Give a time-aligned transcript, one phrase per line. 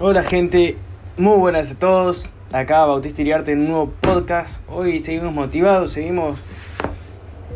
[0.00, 0.76] Hola gente,
[1.16, 2.28] muy buenas a todos.
[2.52, 4.62] Acá Bautista Iriarte en un nuevo podcast.
[4.68, 6.40] Hoy seguimos motivados, seguimos...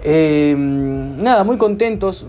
[0.03, 2.27] eh, nada, muy contentos.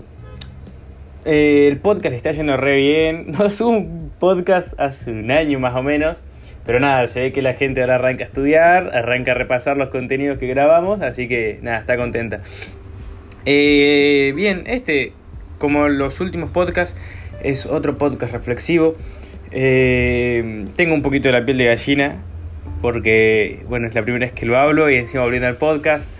[1.24, 3.32] Eh, el podcast está yendo re bien.
[3.36, 6.22] No subo un podcast hace un año más o menos.
[6.64, 9.88] Pero nada, se ve que la gente ahora arranca a estudiar, arranca a repasar los
[9.88, 11.02] contenidos que grabamos.
[11.02, 12.40] Así que nada, está contenta.
[13.46, 15.12] Eh, bien, este,
[15.58, 16.96] como los últimos podcasts,
[17.42, 18.94] es otro podcast reflexivo.
[19.56, 22.16] Eh, tengo un poquito de la piel de gallina
[22.82, 26.10] porque, bueno, es la primera vez que lo hablo y encima volviendo al podcast,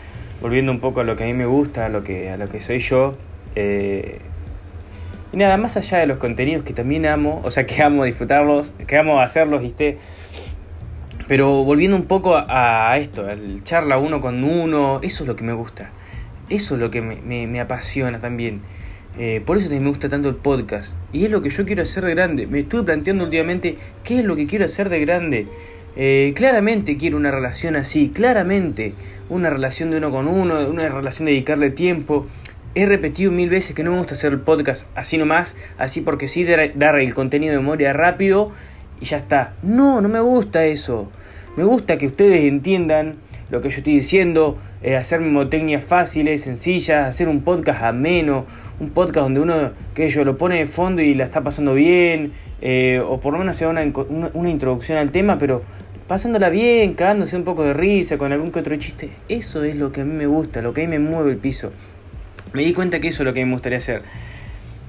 [0.40, 2.48] volviendo un poco a lo que a mí me gusta, a lo que, a lo
[2.48, 3.16] que soy yo.
[3.56, 4.20] Eh,
[5.32, 8.72] y nada, más allá de los contenidos que también amo, o sea, que amo disfrutarlos,
[8.86, 9.98] que amo hacerlos, ¿viste?
[11.26, 15.42] Pero volviendo un poco a, esto, al charla uno con uno, eso es lo que
[15.42, 15.90] me gusta.
[16.50, 18.60] Eso es lo que me, me apasiona también.
[19.16, 20.96] Eh, por eso me gusta tanto el podcast.
[21.12, 22.46] Y es lo que yo quiero hacer de grande.
[22.46, 25.46] Me estuve planteando últimamente qué es lo que quiero hacer de grande.
[25.96, 28.94] Eh, claramente quiero una relación así, claramente.
[29.28, 32.26] Una relación de uno con uno, una relación de dedicarle tiempo.
[32.74, 36.26] He repetido mil veces que no me gusta hacer el podcast así nomás, así porque
[36.26, 38.50] sí dar el contenido de memoria rápido
[39.00, 39.54] y ya está.
[39.62, 41.08] No, no me gusta eso.
[41.56, 43.14] Me gusta que ustedes entiendan
[43.54, 48.46] lo que yo estoy diciendo, eh, hacer mnemotecnias fáciles, sencillas, hacer un podcast ameno,
[48.80, 52.32] un podcast donde uno, que yo lo pone de fondo y la está pasando bien,
[52.60, 55.62] eh, o por lo menos sea una, una, introducción al tema, pero
[56.08, 59.10] pasándola bien, cagándose un poco de risa, con algún que otro chiste.
[59.28, 61.36] Eso es lo que a mí me gusta, lo que a mí me mueve el
[61.36, 61.72] piso.
[62.52, 64.02] Me di cuenta que eso es lo que me gustaría hacer.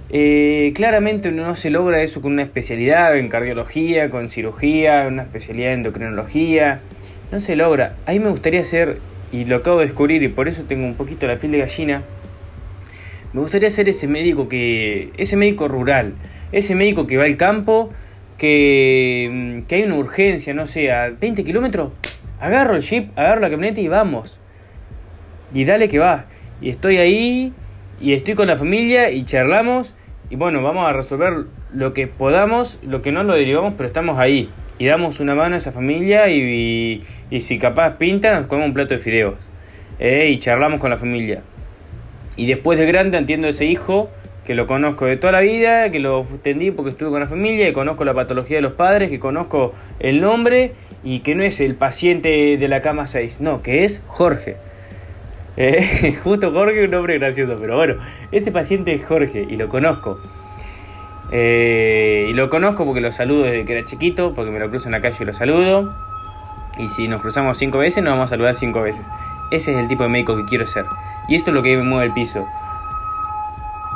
[0.09, 5.73] Eh, claramente no se logra eso con una especialidad en cardiología, con cirugía, una especialidad
[5.73, 6.81] en endocrinología
[7.31, 7.95] no se logra.
[8.05, 8.99] A mí me gustaría ser,
[9.31, 12.03] y lo acabo de descubrir y por eso tengo un poquito la piel de gallina,
[13.33, 16.13] me gustaría ser ese médico que, ese médico rural,
[16.51, 17.91] ese médico que va al campo,
[18.37, 21.91] que, que hay una urgencia, no sé, a 20 kilómetros,
[22.39, 24.39] agarro el jeep, agarro la camioneta y vamos.
[25.53, 26.25] Y dale que va.
[26.61, 27.53] Y estoy ahí,
[27.99, 29.93] y estoy con la familia, y charlamos,
[30.29, 34.17] y bueno, vamos a resolver lo que podamos, lo que no lo derivamos, pero estamos
[34.17, 37.03] ahí y damos una mano a esa familia y, y,
[37.35, 39.35] y si capaz pinta nos comemos un plato de fideos
[39.99, 41.41] eh, y charlamos con la familia.
[42.35, 44.09] Y después de grande entiendo ese hijo
[44.45, 47.65] que lo conozco de toda la vida, que lo entendí porque estuve con la familia,
[47.65, 51.59] que conozco la patología de los padres, que conozco el nombre y que no es
[51.59, 54.57] el paciente de la cama 6, no, que es Jorge.
[55.57, 57.95] Eh, justo Jorge, un nombre gracioso, pero bueno,
[58.31, 60.19] ese paciente es Jorge y lo conozco.
[61.31, 64.87] Eh, y lo conozco porque lo saludo desde que era chiquito, porque me lo cruzo
[64.87, 65.93] en la calle y lo saludo.
[66.77, 69.05] Y si nos cruzamos cinco veces, nos vamos a saludar cinco veces.
[69.51, 70.85] Ese es el tipo de médico que quiero ser.
[71.27, 72.45] Y esto es lo que me mueve el piso.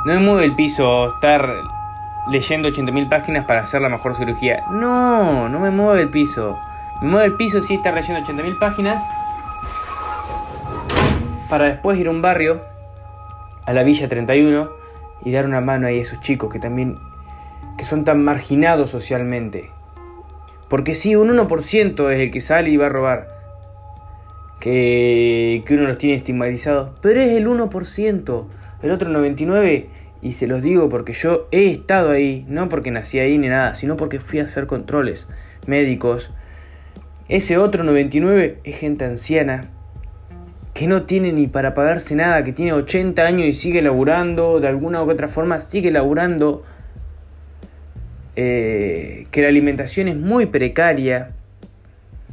[0.04, 1.46] No me mueve el piso estar
[2.30, 4.64] leyendo 80.000 páginas para hacer la mejor cirugía.
[4.70, 6.58] No, no me mueve el piso.
[7.02, 9.02] Me mueve el piso sí estar leyendo 80.000 páginas
[11.50, 12.60] para después ir a un barrio,
[13.66, 14.70] a la Villa 31,
[15.24, 16.98] y dar una mano ahí a esos chicos que también
[17.80, 19.70] que son tan marginados socialmente.
[20.68, 23.28] Porque sí, un 1% es el que sale y va a robar.
[24.60, 26.90] Que, que uno los tiene estigmatizados.
[27.00, 28.44] Pero es el 1%.
[28.82, 29.86] El otro 99%,
[30.20, 33.74] y se los digo porque yo he estado ahí, no porque nací ahí ni nada,
[33.74, 35.26] sino porque fui a hacer controles
[35.66, 36.30] médicos.
[37.30, 39.70] Ese otro 99% es gente anciana
[40.74, 44.68] que no tiene ni para pagarse nada, que tiene 80 años y sigue laburando, de
[44.68, 46.62] alguna u otra forma sigue laburando
[48.42, 51.32] eh, que la alimentación es muy precaria.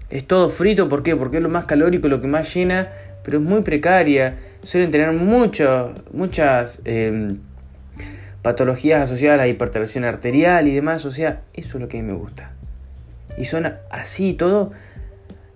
[0.10, 1.18] Es todo frito, ¿por qué?
[1.18, 2.94] Porque es lo más calórico, lo que más llena,
[3.26, 4.38] pero es muy precaria.
[4.64, 7.36] Suelen tener mucho, muchas eh,
[8.42, 11.04] patologías asociadas a la hipertensión arterial y demás.
[11.04, 12.54] O sea, eso es lo que a mí me gusta.
[13.38, 14.72] Y son así todo,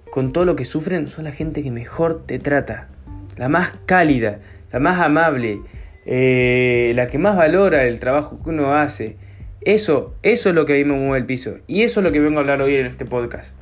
[0.10, 2.90] con todo lo que sufren, son la gente que mejor te trata.
[3.38, 4.40] La más cálida,
[4.74, 5.62] la más amable,
[6.06, 9.16] eh, la que más valora el trabajo que uno hace.
[9.64, 11.56] Eso, eso es lo que a mí me mueve el piso.
[11.68, 13.56] Y eso es lo que vengo a hablar hoy en este podcast.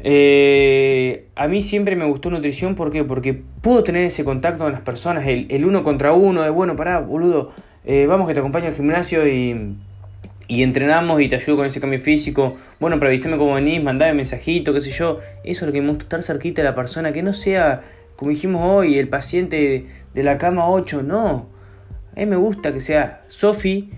[0.00, 3.02] Eh, a mí siempre me gustó nutrición, ¿por qué?
[3.02, 6.76] Porque puedo tener ese contacto con las personas, el, el uno contra uno, de bueno,
[6.76, 7.52] pará, boludo,
[7.84, 9.74] eh, vamos que te acompaño al gimnasio y,
[10.46, 12.56] y entrenamos y te ayudo con ese cambio físico.
[12.78, 15.18] Bueno, pero avísame cómo venís, mandame mensajito, qué sé yo.
[15.42, 17.82] Eso es lo que me gusta, estar cerquita de la persona, que no sea,
[18.14, 21.48] como dijimos hoy, el paciente de la cama 8, no.
[22.16, 23.90] A mí me gusta que sea Sofi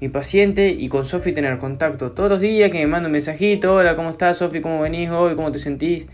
[0.00, 3.74] mi paciente y con Sofi tener contacto todos los días, que me manda un mensajito,
[3.74, 4.60] hola, ¿cómo estás Sofi?
[4.60, 5.34] ¿Cómo venís hoy?
[5.34, 6.06] ¿Cómo te sentís?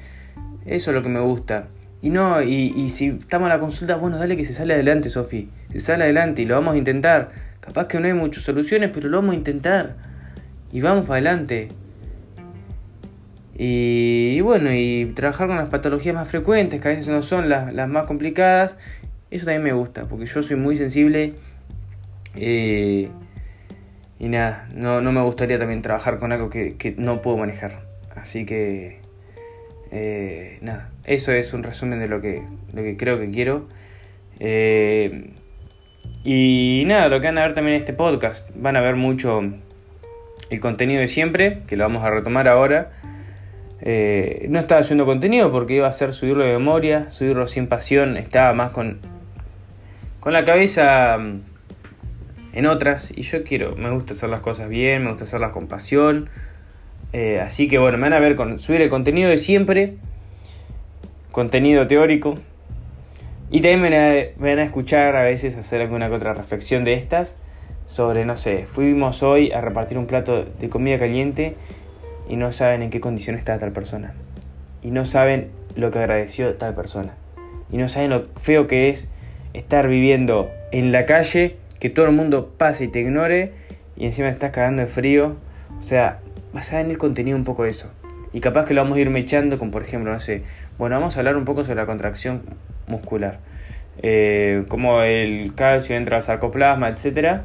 [0.65, 1.69] Eso es lo que me gusta.
[2.01, 5.11] Y no, y, y si estamos en la consulta, bueno, dale que se sale adelante,
[5.11, 5.49] Sofi.
[5.73, 7.31] Se sale adelante y lo vamos a intentar.
[7.61, 9.97] Capaz que no hay muchas soluciones, pero lo vamos a intentar.
[10.73, 11.69] y vamos para adelante.
[13.57, 17.89] Y, bueno, y trabajar con las patologías más frecuentes, que a veces no son las,
[17.89, 18.77] más complicadas,
[19.31, 21.35] eso también me gusta, porque yo soy muy sensible.
[22.37, 23.09] Eh,
[24.25, 27.83] y nada, no, me gustaría también trabajar con algo que, no puedo manejar.
[28.17, 29.01] Así que,
[29.93, 32.43] eh, nada, eso es un resumen de lo que,
[32.73, 33.69] lo que creo que quiero.
[34.41, 35.31] Eh,
[36.25, 39.43] y nada, lo que van a ver también en este podcast, van a ver mucho
[40.49, 42.93] el contenido de siempre, que lo vamos a retomar ahora.
[43.83, 48.17] Eh, no estaba haciendo contenido porque iba a ser subirlo de memoria, subirlo sin pasión,
[48.17, 49.01] estaba más con,
[50.21, 51.19] con la cabeza
[52.55, 55.67] en otras y yo quiero, me gusta hacer las cosas bien, me gusta hacerlas con
[55.67, 56.29] pasión.
[57.13, 59.97] Eh, así que bueno, me van a ver con subir el contenido de siempre,
[61.33, 62.37] contenido teórico.
[63.51, 67.37] Y también me van, a, escuchar a veces hacer alguna que otra reflexión de estas
[67.87, 71.55] sobre, no sé, fuimos hoy a repartir un plato de comida caliente
[72.29, 74.15] y no saben en qué condición está tal persona.
[74.83, 77.15] Y no saben lo que agradeció tal persona.
[77.71, 79.09] Y no saben lo feo que es
[79.53, 83.53] estar viviendo en la calle, que todo el mundo pase y te ignore
[83.95, 85.37] y encima estás cagando de frío.
[85.79, 86.21] O sea,
[86.55, 87.91] vas a venir contenido un poco de eso.
[88.33, 90.45] Y capaz que lo vamos a ir mechando con, por ejemplo, no sé,
[90.79, 92.41] bueno, vamos a hablar un poco sobre la contracción
[92.87, 93.39] muscular.
[93.99, 97.43] Eh, como el calcio entra al sarcoplasma, etc.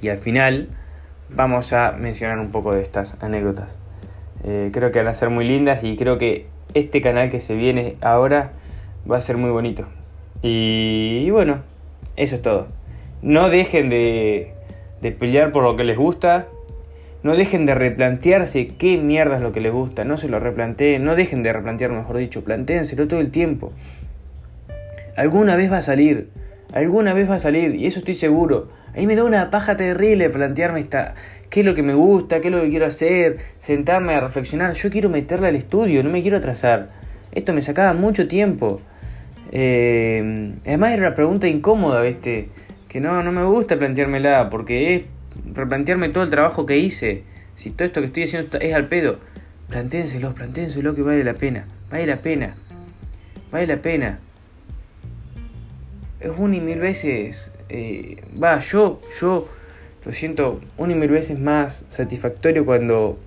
[0.00, 0.68] Y al final
[1.28, 3.80] vamos a mencionar un poco de estas anécdotas.
[4.44, 7.56] Eh, creo que van a ser muy lindas y creo que este canal que se
[7.56, 8.52] viene ahora
[9.10, 9.86] va a ser muy bonito.
[10.40, 11.62] Y, bueno,
[12.14, 12.68] eso es todo.
[13.22, 14.54] No dejen de,
[15.00, 16.46] de pelear por lo que les gusta.
[17.22, 20.04] No dejen de replantearse qué mierda es lo que les gusta.
[20.04, 21.04] No se lo replanteen.
[21.04, 22.42] No dejen de replantear, mejor dicho.
[22.42, 23.72] Plantéenselo todo el tiempo.
[25.16, 26.28] Alguna vez va a salir.
[26.72, 27.74] Alguna vez va a salir.
[27.74, 28.68] Y eso estoy seguro.
[28.94, 31.14] Ahí me da una paja terrible plantearme esta,
[31.48, 34.72] qué es lo que me gusta, qué es lo que quiero hacer, sentarme a reflexionar.
[34.72, 36.90] Yo quiero meterle al estudio, no me quiero atrasar.
[37.32, 38.80] Esto me sacaba mucho tiempo.
[39.52, 42.48] Eh, además era una pregunta incómoda, ¿viste?
[42.90, 45.02] Que no, no me gusta planteármela, porque es
[45.54, 47.22] replantearme todo el trabajo que hice.
[47.54, 49.20] Si todo esto que estoy haciendo es al pedo,
[49.68, 51.66] plantéenselo, plantéenselo que vale la pena.
[51.88, 52.56] Vale la pena.
[53.52, 54.18] Vale la pena.
[56.18, 59.48] Es un y mil veces eh, va, yo, yo
[60.04, 63.20] lo siento un y mil veces más satisfactorio cuando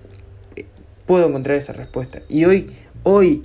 [0.56, 0.66] eh,
[1.06, 2.20] puedo encontrar esa respuesta.
[2.28, 2.70] Y hoy,
[3.02, 3.44] hoy,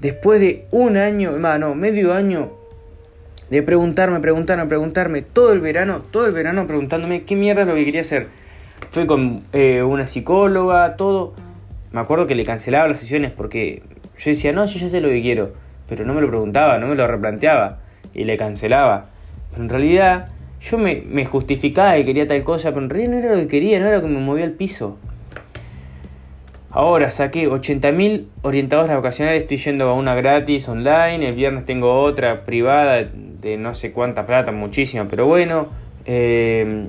[0.00, 2.57] después de un año, más, no, medio año
[3.50, 7.74] de preguntarme, preguntarme, preguntarme, todo el verano, todo el verano preguntándome qué mierda es lo
[7.74, 8.28] que quería hacer.
[8.90, 11.34] Fui con eh, una psicóloga, todo.
[11.92, 13.82] Me acuerdo que le cancelaba las sesiones porque
[14.18, 15.52] yo decía, no, yo ya sé lo que quiero,
[15.88, 17.78] pero no me lo preguntaba, no me lo replanteaba
[18.14, 19.06] y le cancelaba.
[19.50, 20.28] Pero en realidad
[20.60, 23.48] yo me, me justificaba que quería tal cosa, pero en realidad no era lo que
[23.48, 24.98] quería, no era lo que me movía al piso.
[26.70, 32.44] Ahora saqué 80.000 orientadores vocacionales, estoy yendo a una gratis online, el viernes tengo otra
[32.44, 33.08] privada
[33.40, 35.68] de no sé cuánta plata, muchísima, pero bueno.
[36.04, 36.88] Eh,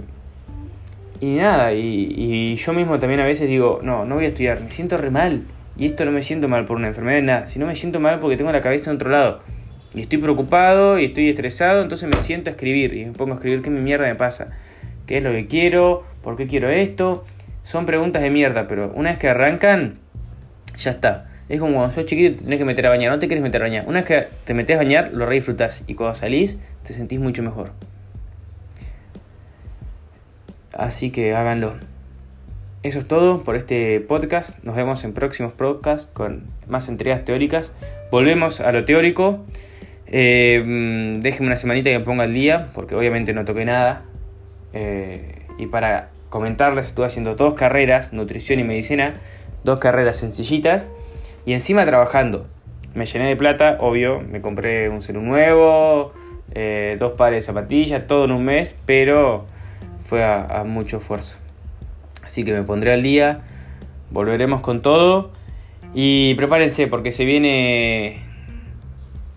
[1.21, 4.71] y nada, y, yo mismo también a veces digo, no, no voy a estudiar, me
[4.71, 5.43] siento re mal.
[5.77, 8.37] Y esto no me siento mal por una enfermedad, nada, sino me siento mal porque
[8.37, 9.39] tengo la cabeza en otro lado.
[9.93, 13.35] Y estoy preocupado y estoy estresado, entonces me siento a escribir y me pongo a
[13.35, 14.57] escribir qué mi mierda me pasa,
[15.07, 17.25] qué es lo que quiero, por qué quiero esto.
[17.63, 19.99] Son preguntas de mierda, pero una vez que arrancan,
[20.77, 21.28] ya está.
[21.49, 23.61] Es como cuando sos chiquito te tenés que meter a bañar, no te quieres meter
[23.61, 23.85] a bañar.
[23.87, 27.19] Una vez que te metes a bañar, lo re disfrutás y cuando salís te sentís
[27.19, 27.71] mucho mejor.
[30.73, 31.73] Así que háganlo.
[32.83, 34.63] Eso es todo por este podcast.
[34.63, 37.73] Nos vemos en próximos podcasts con más entregas teóricas.
[38.11, 39.43] Volvemos a lo teórico.
[40.07, 44.03] Eh, mm, déjenme una semanita que me ponga al día, porque obviamente no toqué nada.
[44.73, 49.15] Eh, y para comentarles, estuve haciendo dos carreras, nutrición y medicina,
[49.63, 50.91] dos carreras sencillitas,
[51.45, 52.47] y encima trabajando.
[52.95, 56.13] Me llené de plata, obvio, me compré un celu nuevo,
[56.53, 59.45] eh, dos pares de zapatillas, todo en un mes, pero
[60.03, 61.37] fue a mucho esfuerzo.
[62.23, 63.41] Así que me pondré al día,
[64.11, 65.31] volveremos con todo
[65.95, 68.21] y prepárense porque se viene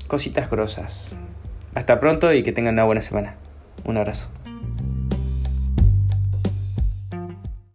[0.09, 1.19] cositas grosas.
[1.75, 3.37] Hasta pronto y que tengan una buena semana.
[3.85, 4.29] Un abrazo.